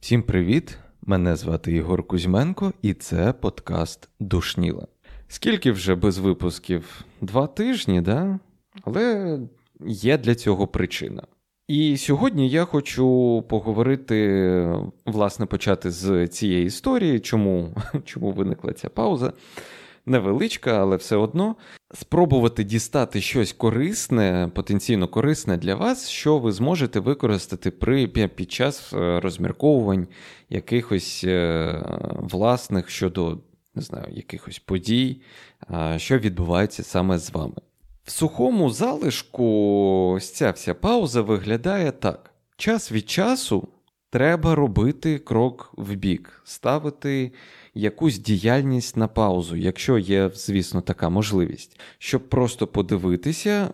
[0.00, 0.78] Всім привіт!
[1.02, 4.86] Мене звати Ігор Кузьменко, і це подкаст Душніла.
[5.28, 7.04] Скільки вже без випусків?
[7.20, 8.38] Два тижні, да?
[8.84, 9.38] Але
[9.86, 11.22] є для цього причина.
[11.68, 17.74] І сьогодні я хочу поговорити, власне, почати з цієї історії, чому,
[18.04, 19.32] чому виникла ця пауза
[20.06, 21.56] невеличка, але все одно
[21.94, 28.92] спробувати дістати щось корисне, потенційно корисне для вас, що ви зможете використати при, під час
[28.92, 30.06] е, розмірковувань
[30.48, 31.82] якихось е,
[32.16, 33.38] власних щодо
[33.74, 35.20] не знаю, якихось подій,
[35.96, 37.54] що відбувається саме з вами.
[38.04, 39.46] В сухому залишку
[40.16, 43.68] ось ця вся пауза виглядає так: час від часу
[44.10, 47.32] треба робити крок в бік, ставити
[47.74, 53.70] якусь діяльність на паузу, якщо є, звісно, така можливість, щоб просто подивитися,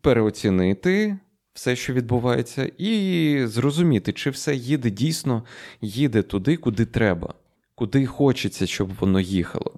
[0.00, 1.18] переоцінити
[1.56, 5.42] все, що відбувається, і зрозуміти, чи все їде дійсно,
[5.80, 7.34] їде туди, куди треба,
[7.74, 9.72] куди хочеться, щоб воно їхало.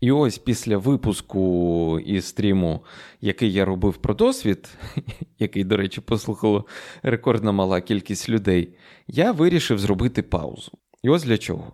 [0.00, 2.84] І ось після випуску і стріму,
[3.20, 4.68] який я робив про досвід,
[5.38, 6.66] який, до речі, послухало
[7.02, 8.74] рекордно мала кількість людей,
[9.08, 10.72] я вирішив зробити паузу.
[11.02, 11.72] І ось для чого.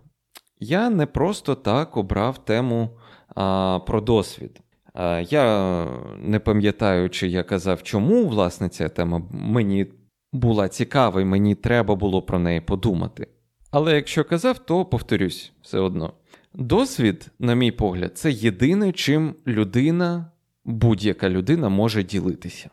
[0.61, 2.91] Я не просто так обрав тему
[3.35, 4.61] а, про досвід.
[4.95, 5.87] А, Я
[6.19, 9.87] не пам'ятаю, чи я казав, чому власне ця тема мені
[10.33, 13.27] була цікава, і мені треба було про неї подумати.
[13.71, 16.13] Але якщо казав, то повторюсь все одно.
[16.55, 20.31] Досвід, на мій погляд, це єдине, чим людина,
[20.65, 22.70] будь-яка людина може ділитися.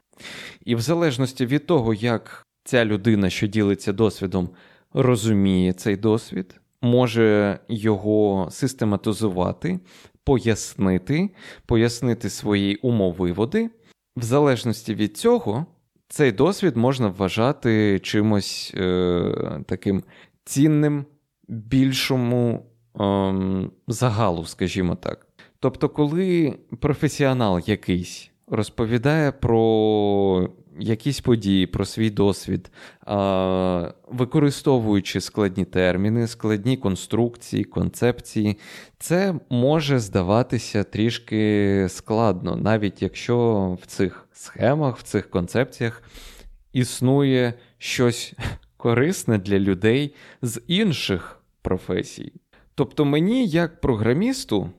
[0.66, 4.50] І в залежності від того, як ця людина, що ділиться досвідом,
[4.94, 9.80] розуміє цей досвід, може його систематизувати,
[10.23, 11.30] пояснити,
[11.66, 13.70] пояснити свої умовиводи.
[14.17, 15.66] В залежності від цього,
[16.08, 20.03] цей досвід можна вважати чимось е, таким
[20.45, 21.06] цінним,
[21.48, 22.66] більшому
[23.02, 25.28] е, загалу, скажімо так.
[25.59, 32.72] Тобто, коли професіонал якийсь розповідає про якісь події, про свій досвід,
[34.07, 38.57] використовуючи складні терміни, складні конструкції, концепції,
[39.00, 46.03] це може здаватися трішки складно, навіть якщо в цих схемах, в цих концепціях
[46.73, 48.33] існує щось
[48.78, 52.33] корисне для людей з інших професій.
[52.75, 54.69] Тобто мені, як програмісту,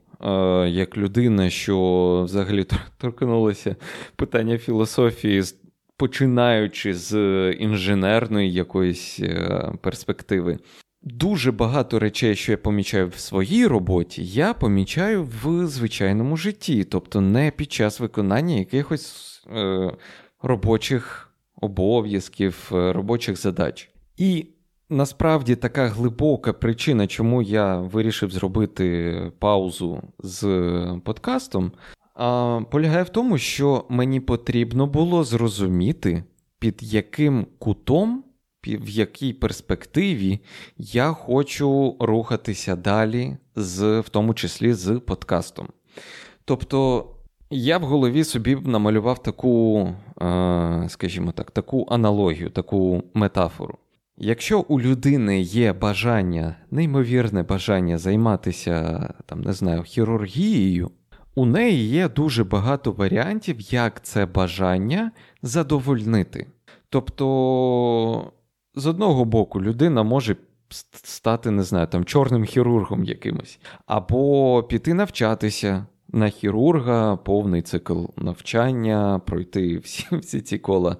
[0.66, 2.66] як людина, що взагалі
[2.99, 3.77] торкнулася
[4.16, 5.43] питання філософії
[5.97, 7.16] починаючи з
[7.53, 10.59] інженерної якоїсь е, перспективи.
[11.03, 17.21] Дуже багато речей, що я помічаю в своїй роботі, я помічаю в звичайному житті, тобто
[17.21, 19.91] не під час виконання якихось е,
[20.43, 23.91] робочих обов'язків, е, робочих задач.
[24.16, 24.47] І
[24.91, 30.47] насправді така глибока причина, чому я вирішив зробити паузу з
[31.04, 31.72] подкастом,
[32.15, 36.25] а, полягає в тому, що мені потрібно було зрозуміти,
[36.59, 38.25] під яким кутом,
[38.67, 40.41] в якій перспективі
[40.79, 45.69] я хочу рухатися далі, з, в тому числі з подкастом.
[46.45, 47.11] Тобто.
[47.51, 49.89] Я в голові собі намалював таку,
[50.89, 53.79] скажімо так, таку аналогію, таку метафору.
[54.17, 60.91] Якщо у людини є бажання, неймовірне бажання займатися там, не знаю, хірургією,
[61.34, 65.11] у неї є дуже багато варіантів, як це бажання
[65.43, 66.47] задовольнити.
[66.89, 68.33] Тобто,
[68.75, 70.37] з одного боку, людина може
[70.93, 79.21] стати, не знаю, там, чорним хірургом якимось, або піти навчатися на хірурга, повний цикл навчання,
[79.27, 80.97] пройти всі всі ці кола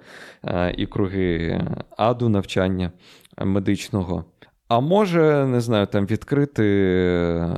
[0.77, 1.61] і круги
[1.97, 2.93] аду навчання
[3.39, 4.25] медичного.
[4.69, 7.56] А може, не знаю, там відкрити,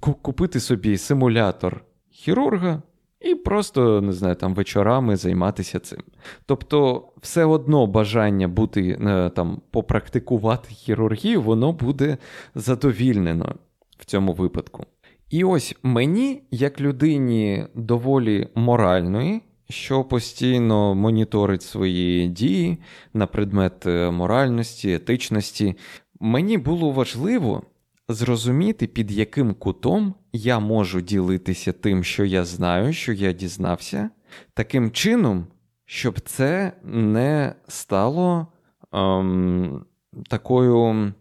[0.00, 1.84] купити собі симулятор
[2.24, 2.82] хірурга
[3.20, 6.02] і просто, не знаю, там вечорами займатися цим.
[6.46, 12.16] Тобто, все одно бажання бути е, там, попрактикувати хірургію, воно буде
[12.54, 13.54] задовільнено
[13.98, 14.86] в цьому випадку.
[15.30, 22.78] І ось мені, як людині доволі моральної, що постійно моніторить свої дії
[23.14, 25.76] на предмет е, моральності, етичності,
[26.20, 27.62] мені було важливо
[28.08, 34.10] зрозуміти, під яким кутом я можу ділитися тим, що я знаю, що я дізнався,
[34.54, 35.46] таким чином,
[35.86, 38.46] щоб це не стало
[38.92, 39.84] ем,
[40.28, 41.12] такою.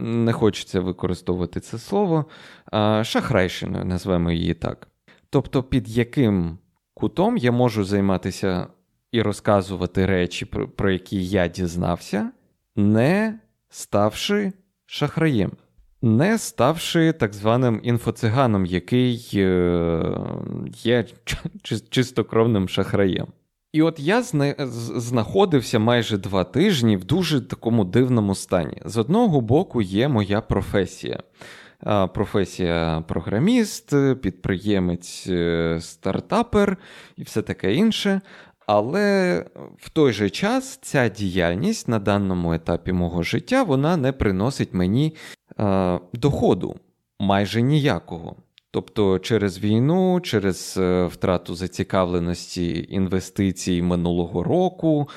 [0.00, 2.24] Не хочеться використовувати це слово,
[2.66, 4.88] а шахрайщиною, назвемо її так.
[5.30, 6.58] Тобто, під яким
[6.94, 8.66] кутом я можу займатися
[9.12, 10.44] і розказувати речі,
[10.76, 12.30] про які я дізнався,
[12.76, 14.52] не ставши
[14.86, 15.52] шахраєм,
[16.02, 20.02] не ставши так званим інфоциганом, який е,
[20.74, 21.04] є
[21.90, 23.26] чистокровним шахраєм.
[23.72, 28.82] І от я знаходився майже два тижні в дуже такому дивному стані.
[28.84, 31.22] З одного боку, є моя професія.
[32.14, 36.76] Професія програміст, підприємець, е, стартапер
[37.16, 38.20] і все таке інше.
[38.66, 39.44] Але
[39.78, 45.16] в той же час ця діяльність на даному етапі мого життя вона не приносить мені
[45.60, 46.76] е, доходу
[47.20, 48.36] майже ніякого.
[48.70, 55.08] Тобто через війну, через е, втрату зацікавленості інвестицій минулого року,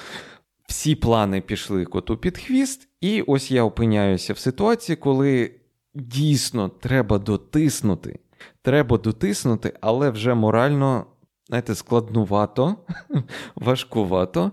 [0.68, 5.52] всі плани пішли коту під хвіст, і ось я опиняюся в ситуації, коли
[5.94, 8.20] дійсно треба дотиснути.
[8.62, 11.06] Треба дотиснути, але вже морально,
[11.48, 12.76] знаєте, складнувато,
[13.56, 14.52] важкувато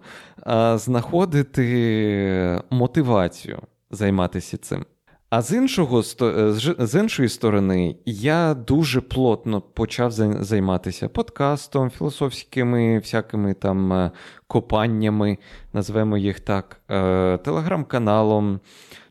[0.75, 3.59] знаходити мотивацію
[3.91, 4.85] займатися цим.
[5.31, 10.11] А з іншого е, з іншої сторони, я дуже плотно почав
[10.41, 14.11] займатися подкастом, філософськими всякими там е,
[14.47, 15.39] копаннями,
[15.73, 18.61] назвемо їх так, е, телеграм-каналом.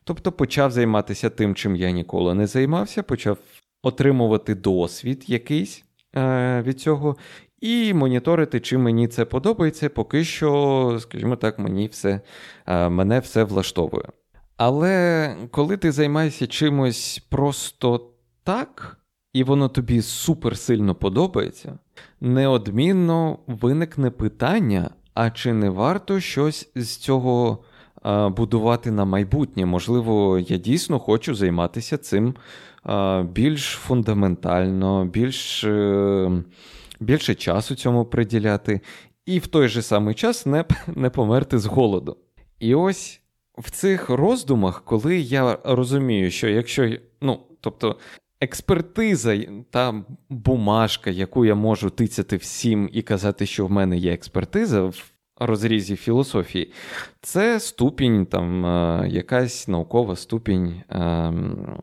[0.04, 3.38] Тобто почав займатися тим, чим я ніколи не займався, почав
[3.84, 5.84] отримувати досвід якийсь
[6.62, 7.18] від цього.
[7.62, 12.22] І моніторити, чи мені це подобається, поки що, скажімо так, мені все,
[12.68, 14.04] мене все влаштовує.
[14.58, 18.10] Але коли ти займаєшся чимось просто
[18.44, 18.98] так,
[19.34, 21.80] і воно тобі супер сильно подобається,
[22.22, 27.64] неодмінно виникне питання: а чи не варто щось з цього
[28.02, 29.66] а, будувати на майбутнє?
[29.66, 32.36] Можливо, я дійсно хочу займатися цим
[32.84, 36.32] а, більш фундаментально, більш, е,
[37.00, 38.82] більше часу цьому приділяти,
[39.26, 42.18] і в той же самий час не, не померти з голоду.
[42.60, 43.22] І ось
[43.58, 48.00] в цих роздумах, коли я розумію, що якщо, ну, тобто,
[48.42, 49.38] експертиза
[49.70, 55.12] та бумажка, яку я можу тицяти всім і казати, що в мене є експертиза в
[55.40, 56.72] розрізі філософії,
[57.22, 61.78] це ступінь, там, е, якась наукова ступінь ем,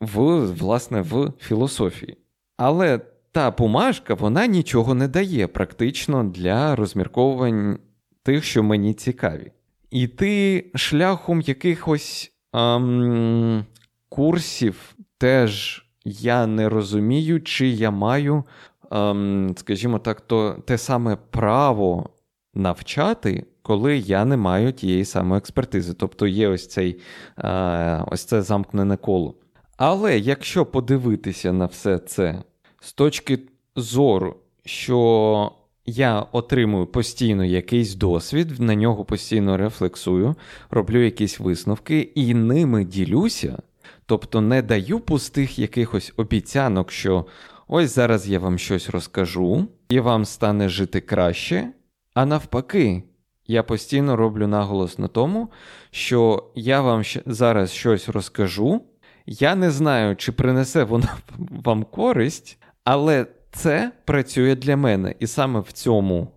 [0.00, 2.16] в, власне, в філософії.
[2.56, 3.00] Але
[3.32, 7.78] та бумажка вона нічого не дає практично для розмірковувань
[8.22, 9.52] тих, що мені цікаві.
[9.90, 13.64] Іти шляхом якихось ем,
[14.08, 18.44] курсів теж я не розумію, чи я маю,
[18.90, 22.10] ем, скажімо так, то те саме право
[22.54, 25.94] навчати, коли я не маю тієї самої експертизи.
[25.94, 27.00] Тобто є ось цей
[27.38, 29.34] е, ось це замкнене коло.
[29.76, 32.42] Але якщо подивитися на все це
[32.80, 33.38] з точки
[33.76, 35.52] зору, що
[35.86, 40.34] я отримую постійно якийсь досвід, на нього постійно рефлексую,
[40.70, 43.58] роблю якісь висновки і ними ділюся.
[44.06, 47.26] Тобто не даю пустих якихось обіцянок, що
[47.68, 51.68] ось зараз я вам щось розкажу, і вам стане жити краще.
[52.14, 53.02] А навпаки,
[53.46, 55.48] я постійно роблю наголос на тому,
[55.90, 58.82] що я вам зараз щось розкажу.
[59.26, 63.26] Я не знаю, чи принесе воно вам користь, але
[63.56, 65.14] це працює для мене.
[65.20, 66.28] І саме в цьому,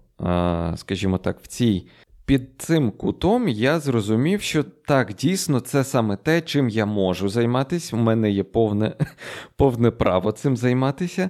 [0.75, 1.88] скажімо так, в цій.
[2.25, 7.95] Під цим кутом я зрозумів, що так, дійсно, це саме те, чим я можу займатися.
[7.95, 8.95] У мене є повне
[9.56, 11.30] повне право цим займатися,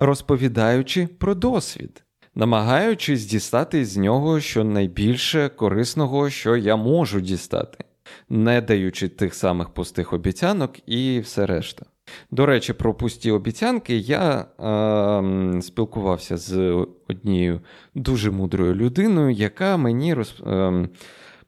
[0.00, 7.84] розповідаючи про досвід, намагаючись дістати з нього щонайбільше корисного, що я можу дістати,
[8.28, 11.86] не даючи тих самих пустих обіцянок і все решта.
[12.30, 17.60] До речі, про пусті обіцянки я е, спілкувався з однією
[17.94, 20.88] дуже мудрою людиною, яка мені роз, е,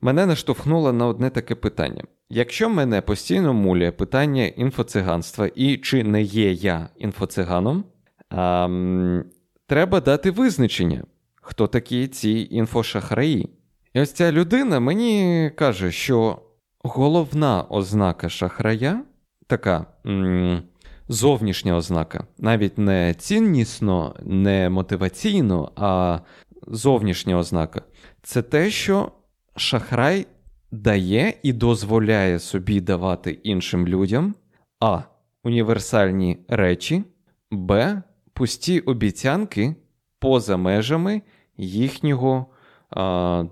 [0.01, 2.05] мене наштовхнула на одне таке питання.
[2.31, 7.85] Якщо мене постійно муляє питання інфоциганства і чи не є я інфоциганом,
[8.33, 9.25] е,
[9.67, 13.49] треба дати визначення, хто такі ці інфошахраї.
[13.95, 16.39] І ось ця людина мені каже, що
[16.83, 19.03] головна ознака шахрая
[19.49, 20.63] така м-
[21.09, 26.21] зовнішня ознака, навіть не ціннісно, не мотиваційно, а
[26.67, 27.83] зовнішня ознака
[28.23, 29.13] це те, що
[29.57, 30.27] шахрай
[30.71, 34.35] дає і дозволяє собі давати іншим людям
[34.81, 35.03] а.
[35.45, 37.05] Універсальні речі,
[37.51, 38.03] Б.
[38.33, 39.75] Пусті обіцянки
[40.19, 41.23] поза межами
[41.57, 42.47] їхнього
[42.91, 43.45] а,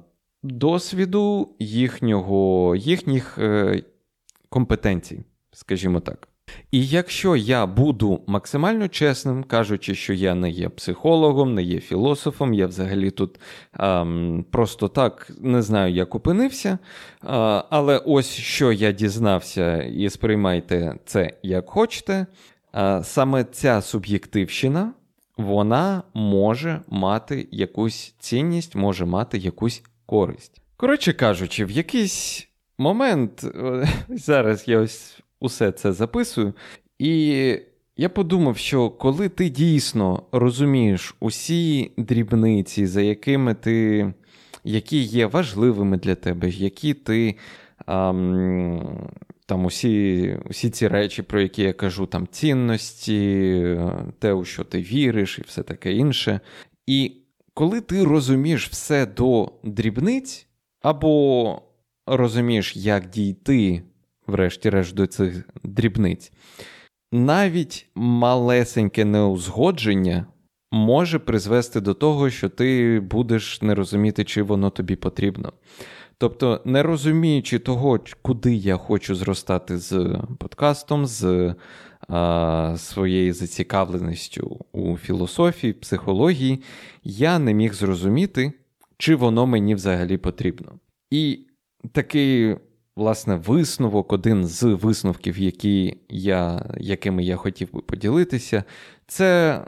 [0.43, 3.83] досвіду, їхнього, їхніх е,
[4.49, 6.29] компетенцій скажімо так.
[6.71, 12.55] І якщо я буду максимально чесним, кажучи, що я не є психологом, не є філософом,
[12.55, 13.41] я взагалі тут
[13.79, 16.69] ем, просто так не знаю, як опинився.
[16.69, 16.79] Е,
[17.71, 22.26] але ось що я дізнався, і сприймайте це як хочете.
[22.75, 24.93] Е, саме ця суб'єктивщина,
[25.37, 30.61] вона може мати якусь цінність, може мати якусь користь.
[30.76, 32.49] Коротше кажучи, в якийсь
[32.79, 33.45] момент,
[34.09, 36.55] зараз я ось усе це записую,
[36.99, 37.59] і
[37.97, 44.12] я подумав, що коли ти дійсно розумієш усі дрібниці, за якими ти,
[44.64, 47.37] які є важливими для тебе, які ти.
[47.87, 49.09] Ам,
[49.47, 53.78] там усі усі ці речі, про які я кажу, там цінності,
[54.19, 56.40] те, у що ти віриш, і все таке інше.
[56.87, 57.12] І
[57.55, 60.47] коли ти розумієш все до дрібниць,
[60.83, 61.62] або
[62.07, 63.83] розумієш, як дійти,
[64.26, 66.33] врешті-решт, до цих дрібниць,
[67.12, 70.26] навіть малесеньке неузгодження
[70.73, 75.52] може призвести до того, що ти будеш не розуміти, чи воно тобі потрібно.
[76.18, 81.54] Тобто, не розуміючи того, куди я хочу зростати з подкастом, з
[82.09, 86.62] а, своєю зацікавленістю у філософії, психології,
[87.04, 88.52] я не міг зрозуміти,
[88.99, 90.73] чи воно мені взагалі потрібно.
[91.11, 91.47] І
[91.92, 92.56] такий,
[92.97, 98.65] власне, висновок, один з висновків, які я, якими я хотів би поділитися,
[99.07, 99.61] це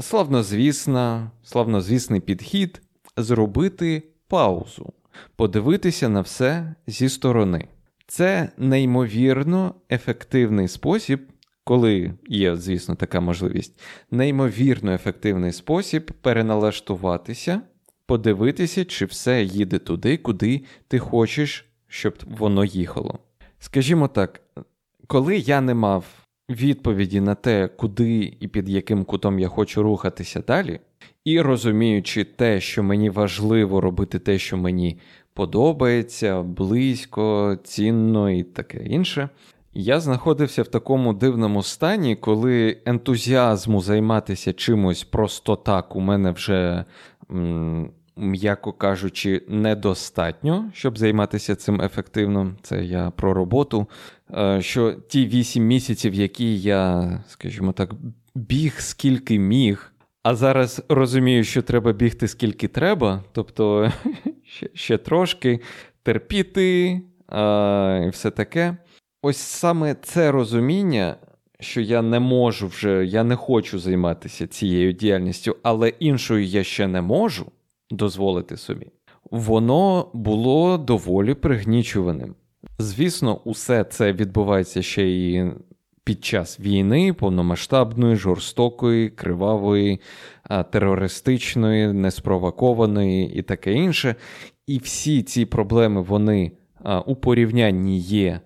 [0.00, 2.82] славнозвісна, славнозвісний підхід
[3.16, 4.92] зробити паузу
[5.36, 7.68] подивитися на все зі сторони.
[8.06, 11.20] Це неймовірно ефективний спосіб,
[11.64, 13.80] коли є, звісно, така можливість,
[14.10, 17.60] неймовірно ефективний спосіб переналаштуватися,
[18.06, 23.18] подивитися, чи все їде туди, куди ти хочеш, щоб воно їхало.
[23.58, 24.40] Скажімо так,
[25.06, 26.04] коли я не мав
[26.50, 30.80] відповіді на те, куди і під яким кутом я хочу рухатися далі,
[31.24, 34.98] і розуміючи те, що мені важливо робити те, що мені
[35.34, 39.28] подобається, близько, цінно і таке інше.
[39.74, 46.84] Я знаходився в такому дивному стані, коли ентузіазму займатися чимось просто так у мене вже,
[48.18, 52.54] м'яко кажучи, недостатньо, щоб займатися цим ефективно.
[52.62, 53.86] Це я про роботу.
[54.36, 57.90] Е, що ті вісім місяців, які я, скажімо так,
[58.34, 59.92] біг скільки міг.
[60.22, 63.92] А зараз розумію, що треба бігти скільки треба, тобто
[64.44, 65.60] ще ще трошки
[66.02, 68.76] терпіти а, і все таке.
[69.22, 71.16] Ось саме це розуміння,
[71.60, 76.86] що я не можу вже, я не хочу займатися цією діяльністю, але іншою я ще
[76.86, 77.52] не можу
[77.90, 78.86] дозволити собі,
[79.30, 82.34] воно було доволі пригнічуваним.
[82.78, 85.52] Звісно, усе це відбувається ще й
[86.04, 90.00] під час війни, повномасштабної, жорстокої, кривавої,
[90.70, 94.14] терористичної, неспровокованої і таке інше.
[94.66, 96.52] І всі ці проблеми вони
[97.06, 98.40] у порівнянні є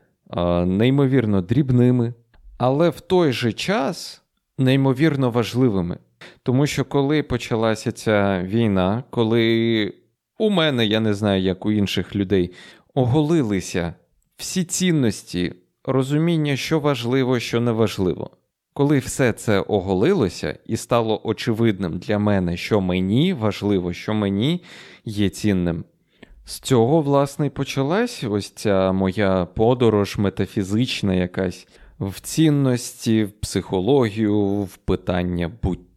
[0.67, 2.15] неймовірно дрібними,
[2.59, 4.23] але в той же час
[4.59, 5.99] неймовірно важливими.
[6.43, 9.95] Тому що коли почалася ця війна, коли
[10.39, 12.53] у мене, я не знаю, як у інших людей,
[12.95, 13.95] оголилися
[14.37, 18.31] всі цінності, розуміння, що важливо, що не важливо.
[18.75, 24.63] Коли все це оголилося і стало очевидним для мене, що мені важливо, що мені
[25.05, 25.85] є цінним,
[26.45, 31.69] з цього, власне, і почалась ось ця моя подорож метафізична якась
[32.01, 35.92] в цінності, в психологію, в питання буття.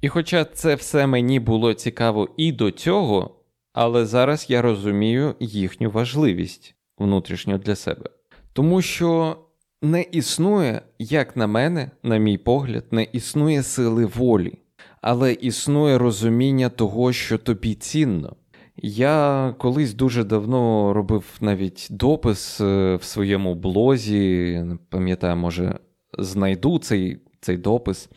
[0.00, 3.30] І хоча це все мені було цікаво і до цього,
[3.72, 8.10] але зараз я розумію їхню важливість внутрішньо для себе.
[8.52, 9.36] Тому що
[9.82, 14.58] не існує, як на мене, на мій погляд, не існує сили волі,
[15.02, 18.36] але існує розуміння того, що тобі цінно.
[18.82, 25.78] Я колись дуже давно робив навіть допис е, в своєму блозі, пам'ятаю, може,
[26.18, 28.10] знайду цей цей допис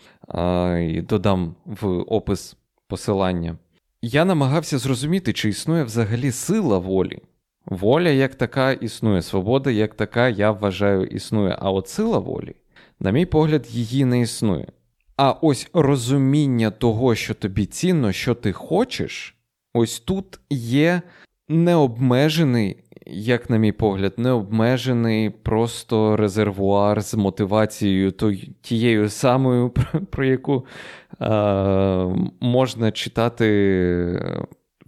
[0.80, 2.58] і додам в опис
[2.88, 3.58] посилання.
[4.02, 7.20] Я намагався зрозуміти, чи існує взагалі сила волі.
[7.66, 11.58] Воля як така існує, свобода як така, я вважаю, існує.
[11.60, 12.56] А от сила волі,
[13.00, 14.68] на мій погляд, її не існує.
[15.18, 19.36] А ось розуміння того, що тобі цінно, що ти хочеш,
[19.74, 21.02] ось тут є
[21.50, 22.84] необмежений,
[23.14, 28.12] як на мій погляд, необмежений просто резервуар з мотивацією
[28.62, 29.70] тією самою,
[30.10, 30.66] про, яку
[31.22, 31.28] е,
[32.40, 33.46] можна читати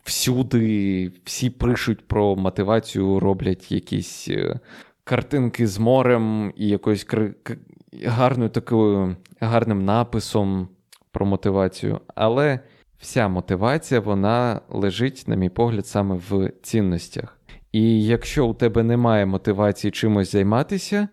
[0.04, 4.60] всюди всі пишуть про мотивацію, роблять якісь е,
[5.04, 7.08] картинки з морем і якоюсь
[8.06, 10.68] гарною такою гарним написом
[11.12, 12.00] про мотивацію.
[12.16, 12.60] Але
[13.00, 17.38] вся мотивація вона лежить, на мій погляд, саме в цінностях.
[17.74, 21.08] І якщо у тебе немає мотивації чимось займатися,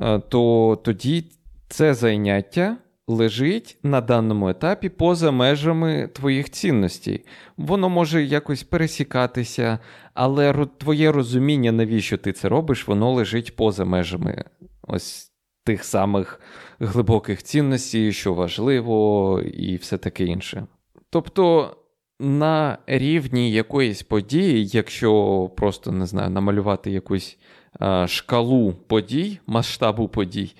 [0.00, 1.24] е, то тоді
[1.68, 7.24] це заняття лежить на даному етапі поза межами твоїх цінностей.
[7.56, 9.78] Воно може якось пересікатися,
[10.14, 14.44] але твоє розуміння, навіщо ти це робиш, воно лежить поза межами
[14.82, 15.32] ось
[15.64, 16.40] тих самих
[16.78, 20.66] глибоких цінностей, що важливо, і все таке інше.
[21.10, 21.76] Тобто.
[22.20, 27.38] На рівні якоїсь події, якщо просто не знаю, намалювати якусь
[27.78, 30.54] а, шкалу подій, масштабу подій,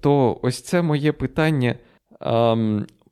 [0.00, 1.74] то ось це моє питання
[2.20, 2.56] а,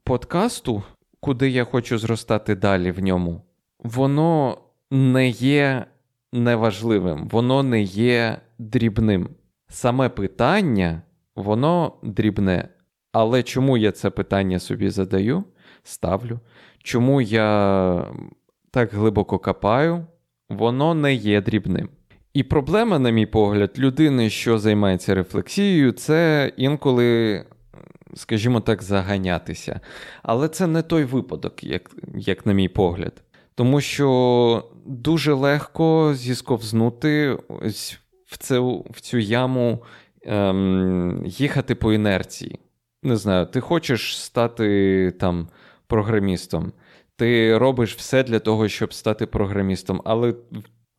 [0.05, 0.83] подкасту,
[1.21, 3.43] куди я хочу зростати далі в ньому,
[3.79, 4.59] воно
[4.91, 5.87] не є
[6.33, 9.29] неважливим, воно не є дрібним.
[9.69, 11.03] Саме питання,
[11.37, 12.69] воно дрібне.
[13.13, 15.45] Але чому я це питання собі задаю,
[15.83, 16.41] ставлю?
[16.83, 18.07] Чому я
[18.71, 20.07] так глибоко копаю,
[20.49, 21.89] воно не є дрібним.
[22.35, 27.45] І проблема, на мій погляд, людини, що займається рефлексією, це інколи,
[28.15, 29.81] скажімо так, заганятися.
[30.23, 33.23] Але це не той випадок, як, як на мій погляд.
[33.55, 37.39] Тому що дуже легко зісковзнути
[38.27, 39.83] в цю, в цю яму
[40.23, 42.59] ем, їхати по інерції.
[43.03, 45.49] Не знаю, ти хочеш стати там
[45.93, 46.73] програмістом.
[47.17, 50.35] Ти робиш все для того, щоб стати програмістом, але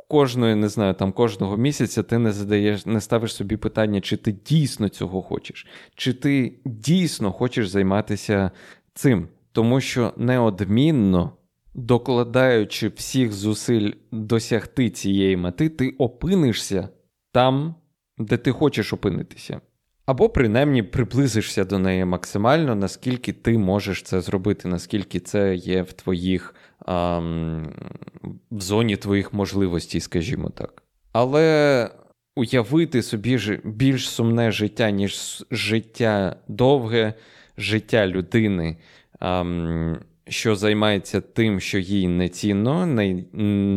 [0.08, 4.32] кожної, не знаю, там кожного місяця ти не задаєш, не ставиш собі питання, чи ти
[4.32, 8.52] дійсно цього хочеш, чи ти дійсно хочеш займатися
[8.94, 9.28] цим.
[9.52, 11.32] Тому що неодмінно,
[11.74, 16.90] докладаючи всіх зусиль досягти цієї мети, ти опинишся
[17.32, 17.76] там,
[18.18, 19.62] де ти хочеш опинитися.
[20.06, 25.94] Або принаймні приблизишся до неї максимально, наскільки ти можеш це зробити, наскільки це є в
[25.94, 26.56] твоїх
[26.86, 27.74] ам,
[28.52, 30.84] в зоні твоїх можливостей, скажімо так.
[31.12, 31.90] Але
[32.36, 37.14] уявити собі більш сумне життя, ніж життя довге,
[37.58, 38.78] життя людини,
[39.20, 43.24] ам, що займається тим, що їй не цінно, не,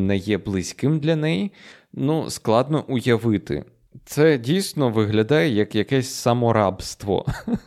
[0.06, 1.52] не є близьким для неї,
[1.92, 3.64] ну, складно уявити.
[4.04, 7.26] Це дійсно виглядає як якесь саморабство.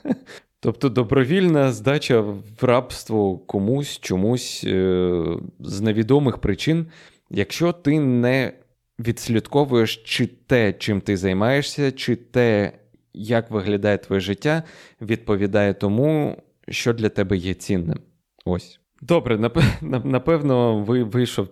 [0.60, 6.86] Тобто добровільна здача в рабство комусь, чомусь е- з невідомих причин,
[7.30, 8.54] якщо ти не
[9.00, 12.72] відслідковуєш, чи те, чим ти займаєшся, чи те,
[13.14, 14.64] як виглядає твоє життя,
[15.02, 16.38] відповідає тому,
[16.70, 18.00] що для тебе є цінним.
[18.46, 18.80] Ось.
[19.02, 19.52] Добре,
[20.04, 21.48] напевно, ви вийшов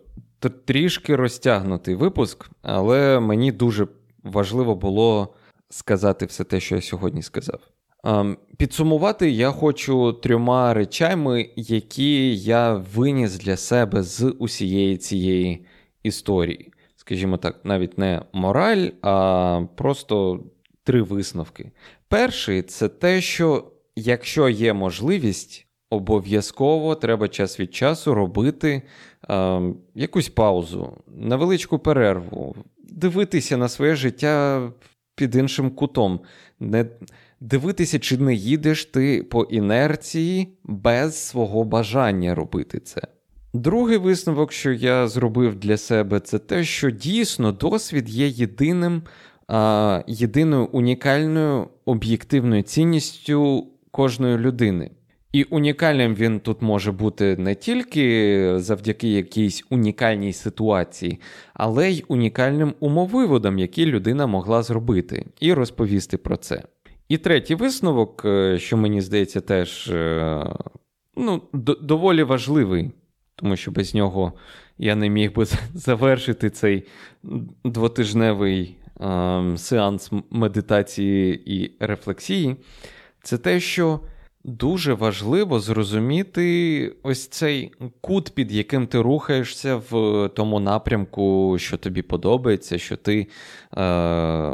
[0.66, 3.88] трішки розтягнутий випуск, але мені дуже
[4.28, 5.34] важливо було
[5.70, 7.60] сказати все те, що я сьогодні сказав.
[8.04, 15.66] Ем, підсумувати я хочу трьома речами, які я виніс для себе з усієї цієї
[16.04, 16.72] історії.
[16.96, 20.44] Скажімо так, навіть не мораль, а просто
[20.84, 21.72] три висновки.
[22.08, 28.82] Перший це те, що якщо є можливість, обов'язково треба час від часу робити
[29.30, 29.62] е,
[29.96, 32.56] якусь паузу, невеличку перерву,
[32.90, 34.62] дивитися на своє життя
[35.16, 36.20] під іншим кутом.
[36.60, 36.86] Не
[37.40, 43.02] Дивитися, чи не їдеш ти по інерції без свого бажання робити це.
[43.54, 49.02] Другий висновок, що я зробив для себе, це те, що дійсно досвід є єдиним,
[49.48, 54.92] а, єдиною унікальною об'єктивною цінністю кожної людини.
[55.32, 61.20] І унікальним він тут може бути не тільки завдяки якійсь унікальній ситуації,
[61.54, 66.64] але й унікальним умовиводам, які людина могла зробити, і розповісти про це.
[67.10, 70.46] І третій висновок, е, що мені здається, теж е,
[71.16, 71.42] ну,
[71.82, 72.92] доволі важливий,
[73.36, 74.34] тому що без нього
[74.78, 76.84] я не міг би завершити цей
[77.64, 82.56] двотижневий е, сеанс медитації і рефлексії,
[83.24, 84.00] це те, що
[84.48, 92.02] дуже важливо зрозуміти ось цей кут, під яким ти рухаєшся в тому напрямку, що тобі
[92.02, 93.28] подобається, що ти е,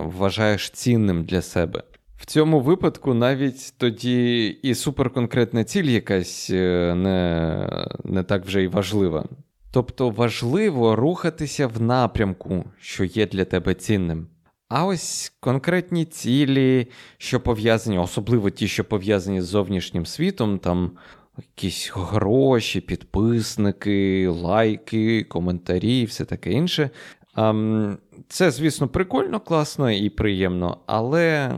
[0.03, 1.83] вважаєш цінним для себе.
[2.17, 7.67] В цьому випадку навіть тоді і суперконкретна ціль якась е, не,
[8.03, 9.25] не так вже й важлива.
[9.71, 14.27] Тобто важливо рухатися в напрямку, що є для тебе цінним.
[14.75, 20.91] А ось конкретні цілі, що пов'язані, особливо ті, що пов'язані з зовнішнім світом, там
[21.37, 26.89] якісь гроші, підписники, лайки, коментарі, все таке інше.
[28.27, 31.51] Це, звісно, прикольно, класно і приємно, але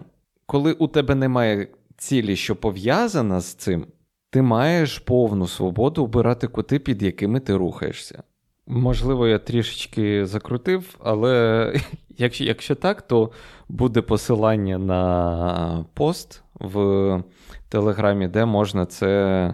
[0.45, 3.85] коли у тебе немає цілі, що пов'язана з цим,
[4.29, 8.23] ти маєш повну свободу обирати кути, під якими ти рухаєшся.
[8.67, 11.73] Можливо, я трішечки закрутив, але
[12.17, 13.31] якщо якщо так, то
[13.69, 17.23] буде посилання на пост в
[17.69, 19.53] Телеграмі, де можна це.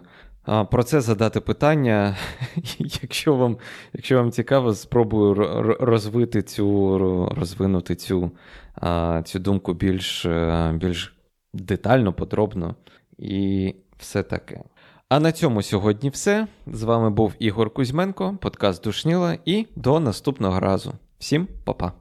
[0.72, 2.18] Про це задати питання.
[2.80, 3.58] Якщо вам
[3.94, 5.34] якщо вам цікаво, спробую
[5.80, 6.98] розвити цю,
[7.38, 8.32] розвинути цю
[9.24, 11.16] цю думку більш е, більш
[11.54, 12.76] детально, подробно
[13.18, 14.64] і все таке.
[15.10, 16.48] А на цьому сьогодні все.
[16.68, 20.94] З вами був Ігор Кузьменко, подкаст Душніла, і до наступного разу.
[21.20, 22.01] Всім па-па.